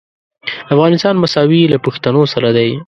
[0.73, 2.69] افغانستان مساوي له پښتنو سره دی.